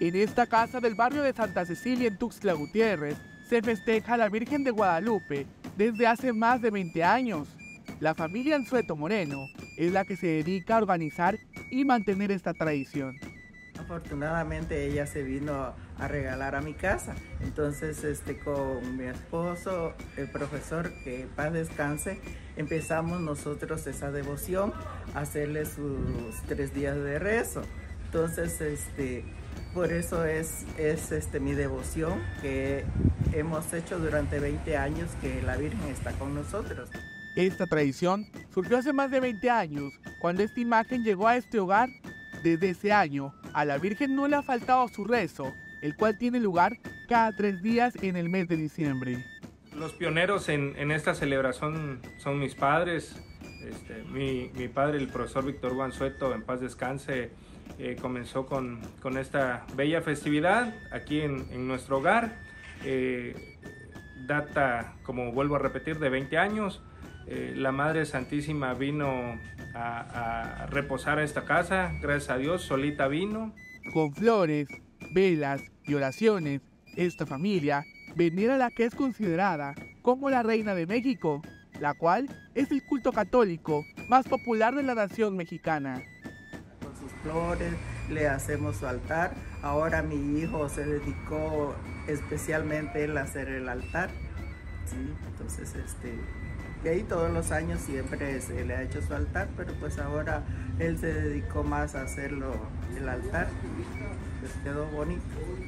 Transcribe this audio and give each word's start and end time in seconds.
En 0.00 0.16
esta 0.16 0.46
casa 0.46 0.80
del 0.80 0.96
barrio 0.96 1.22
de 1.22 1.32
Santa 1.32 1.64
Cecilia 1.64 2.08
en 2.08 2.18
Tuxtla 2.18 2.52
Gutiérrez 2.54 3.16
se 3.48 3.62
festeja 3.62 4.16
la 4.16 4.28
Virgen 4.28 4.64
de 4.64 4.72
Guadalupe 4.72 5.46
desde 5.76 6.06
hace 6.06 6.32
más 6.32 6.60
de 6.60 6.70
20 6.70 7.04
años. 7.04 7.48
La 8.00 8.14
familia 8.14 8.56
Anzueto 8.56 8.96
Moreno 8.96 9.46
es 9.76 9.92
la 9.92 10.04
que 10.04 10.16
se 10.16 10.26
dedica 10.26 10.74
a 10.74 10.78
organizar 10.78 11.38
y 11.70 11.84
mantener 11.84 12.32
esta 12.32 12.52
tradición. 12.54 13.16
Afortunadamente 13.78 14.86
ella 14.86 15.06
se 15.06 15.22
vino 15.22 15.74
a 15.98 16.08
regalar 16.08 16.56
a 16.56 16.60
mi 16.60 16.74
casa. 16.74 17.14
Entonces, 17.40 18.02
este, 18.02 18.38
con 18.38 18.96
mi 18.96 19.04
esposo, 19.04 19.94
el 20.16 20.28
profesor, 20.28 20.92
que 21.04 21.28
paz 21.36 21.52
descanse, 21.52 22.20
empezamos 22.56 23.20
nosotros 23.20 23.86
esa 23.86 24.10
devoción, 24.10 24.72
hacerle 25.14 25.66
sus 25.66 26.34
tres 26.48 26.74
días 26.74 26.96
de 26.96 27.18
rezo. 27.18 27.62
Entonces, 28.06 28.60
este, 28.60 29.24
por 29.74 29.92
eso 29.92 30.24
es, 30.24 30.64
es 30.78 31.10
este, 31.10 31.40
mi 31.40 31.52
devoción 31.52 32.22
que 32.40 32.84
hemos 33.32 33.72
hecho 33.74 33.98
durante 33.98 34.38
20 34.38 34.76
años 34.76 35.10
que 35.20 35.42
la 35.42 35.56
Virgen 35.56 35.82
está 35.90 36.12
con 36.12 36.34
nosotros. 36.34 36.88
Esta 37.34 37.66
tradición 37.66 38.26
surgió 38.52 38.78
hace 38.78 38.92
más 38.92 39.10
de 39.10 39.18
20 39.18 39.50
años, 39.50 39.92
cuando 40.20 40.44
esta 40.44 40.60
imagen 40.60 41.02
llegó 41.02 41.26
a 41.26 41.36
este 41.36 41.58
hogar. 41.58 41.88
Desde 42.44 42.70
ese 42.70 42.92
año, 42.92 43.34
a 43.54 43.64
la 43.64 43.78
Virgen 43.78 44.14
no 44.14 44.28
le 44.28 44.36
ha 44.36 44.42
faltado 44.42 44.86
su 44.88 45.04
rezo, 45.04 45.54
el 45.80 45.96
cual 45.96 46.18
tiene 46.18 46.38
lugar 46.38 46.78
cada 47.08 47.32
tres 47.32 47.62
días 47.62 47.94
en 48.02 48.16
el 48.16 48.28
mes 48.28 48.48
de 48.48 48.56
diciembre. 48.56 49.24
Los 49.74 49.94
pioneros 49.94 50.50
en, 50.50 50.74
en 50.76 50.90
esta 50.90 51.14
celebración 51.14 52.00
son 52.18 52.38
mis 52.38 52.54
padres. 52.54 53.16
Este, 53.66 54.04
mi, 54.04 54.50
mi, 54.54 54.68
padre, 54.68 54.98
el 54.98 55.08
profesor 55.08 55.46
Víctor 55.46 55.74
Guanzueto, 55.74 56.34
en 56.34 56.42
paz 56.42 56.60
descanse, 56.60 57.30
eh, 57.78 57.96
comenzó 58.00 58.46
con, 58.46 58.80
con, 59.00 59.18
esta 59.18 59.66
bella 59.74 60.00
festividad 60.02 60.74
aquí 60.92 61.20
en, 61.20 61.46
en 61.50 61.66
nuestro 61.66 61.98
hogar. 61.98 62.36
Eh, 62.84 63.34
data, 64.26 64.94
como 65.02 65.32
vuelvo 65.32 65.56
a 65.56 65.58
repetir, 65.58 65.98
de 65.98 66.08
20 66.08 66.38
años. 66.38 66.82
Eh, 67.26 67.54
la 67.56 67.72
Madre 67.72 68.04
Santísima 68.04 68.74
vino 68.74 69.38
a, 69.74 70.66
reposar 70.70 71.18
a 71.18 71.24
esta 71.24 71.44
casa, 71.44 71.92
gracias 72.00 72.30
a 72.30 72.36
Dios, 72.36 72.62
solita 72.62 73.08
vino. 73.08 73.54
Con 73.92 74.14
flores, 74.14 74.68
velas 75.12 75.62
y 75.84 75.94
oraciones, 75.94 76.60
esta 76.96 77.26
familia 77.26 77.84
venera 78.14 78.54
a 78.54 78.58
la 78.58 78.70
que 78.70 78.84
es 78.84 78.94
considerada 78.94 79.74
como 80.02 80.30
la 80.30 80.42
Reina 80.42 80.74
de 80.74 80.86
México, 80.86 81.42
la 81.80 81.94
cual 81.94 82.28
es 82.54 82.70
el 82.70 82.84
culto 82.84 83.12
católico 83.12 83.84
más 84.08 84.28
popular 84.28 84.74
de 84.74 84.82
la 84.82 84.94
nación 84.94 85.36
mexicana. 85.36 86.02
Sus 87.04 87.12
flores 87.22 87.74
le 88.08 88.28
hacemos 88.28 88.76
su 88.76 88.86
altar. 88.86 89.34
Ahora 89.62 90.02
mi 90.02 90.40
hijo 90.40 90.68
se 90.70 90.86
dedicó 90.86 91.74
especialmente 92.08 93.06
a 93.06 93.22
hacer 93.22 93.48
el 93.48 93.68
altar. 93.68 94.10
¿sí? 94.86 94.96
Entonces, 95.28 95.74
este, 95.74 96.14
y 96.82 96.88
ahí 96.88 97.02
todos 97.02 97.30
los 97.30 97.50
años 97.50 97.80
siempre 97.80 98.40
se 98.40 98.64
le 98.64 98.74
ha 98.74 98.82
hecho 98.82 99.02
su 99.02 99.14
altar, 99.14 99.48
pero 99.56 99.72
pues 99.80 99.98
ahora 99.98 100.42
él 100.78 100.98
se 100.98 101.12
dedicó 101.12 101.62
más 101.62 101.94
a 101.94 102.02
hacerlo 102.02 102.54
el 102.96 103.08
altar. 103.08 103.48
Pues 104.40 104.52
quedó 104.62 104.86
bonito. 104.88 105.22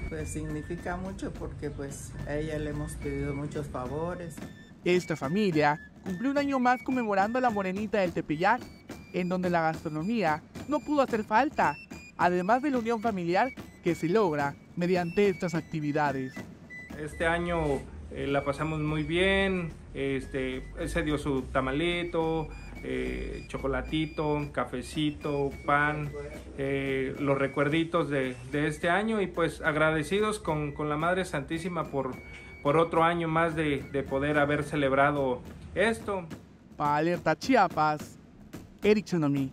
Pues 0.08 0.30
significa 0.30 0.96
mucho 0.96 1.32
porque 1.32 1.70
pues 1.70 2.12
a 2.26 2.34
ella 2.34 2.58
le 2.58 2.70
hemos 2.70 2.92
pedido 2.94 3.34
muchos 3.34 3.66
favores. 3.66 4.36
Esta 4.84 5.16
familia 5.16 5.80
cumplió 6.04 6.30
un 6.30 6.38
año 6.38 6.58
más 6.58 6.82
conmemorando 6.82 7.40
la 7.40 7.50
Morenita 7.50 7.98
del 7.98 8.12
Tepeyac, 8.12 8.60
en 9.12 9.28
donde 9.28 9.50
la 9.50 9.62
gastronomía 9.62 10.42
no 10.68 10.80
pudo 10.80 11.02
hacer 11.02 11.24
falta, 11.24 11.76
además 12.16 12.62
de 12.62 12.70
la 12.70 12.78
unión 12.78 13.00
familiar 13.00 13.52
que 13.82 13.94
se 13.94 14.08
logra 14.08 14.54
mediante 14.76 15.28
estas 15.28 15.54
actividades. 15.54 16.34
Este 16.98 17.26
año 17.26 17.80
eh, 18.10 18.26
la 18.26 18.44
pasamos 18.44 18.80
muy 18.80 19.02
bien, 19.02 19.72
este, 19.94 20.62
se 20.86 21.02
dio 21.02 21.18
su 21.18 21.42
tamalito, 21.42 22.48
eh, 22.82 23.44
chocolatito, 23.48 24.48
cafecito, 24.52 25.50
pan, 25.64 26.10
eh, 26.56 27.14
los 27.18 27.36
recuerditos 27.36 28.08
de, 28.08 28.36
de, 28.52 28.68
este 28.68 28.88
año 28.90 29.20
y 29.20 29.26
pues 29.26 29.60
agradecidos 29.60 30.38
con, 30.38 30.72
con 30.72 30.88
la 30.88 30.96
Madre 30.96 31.24
Santísima 31.24 31.84
por, 31.90 32.14
por 32.62 32.76
otro 32.76 33.02
año 33.02 33.28
más 33.28 33.56
de, 33.56 33.82
de 33.92 34.02
poder 34.02 34.38
haber 34.38 34.62
celebrado 34.62 35.42
esto. 35.74 36.26
Para 36.76 36.96
Alerta 36.96 37.36
Chiapas, 37.36 38.18
Eric 38.82 39.06
Chonomí. 39.06 39.50